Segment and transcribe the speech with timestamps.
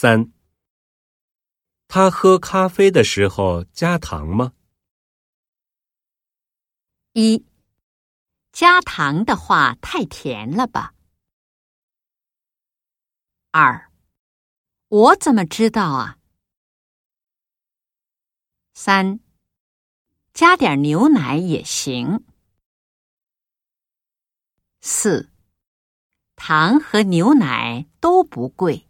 [0.00, 0.32] 三。
[1.88, 4.52] 他喝咖啡的时候加糖吗？
[7.14, 7.44] 一。
[8.52, 10.94] 加糖的话太甜了吧。
[13.50, 13.90] 二。
[14.86, 16.18] 我怎么知道啊？
[18.74, 19.18] 三。
[20.32, 22.24] 加点牛奶也行。
[24.80, 25.28] 四。
[26.36, 28.87] 糖和牛奶都不贵。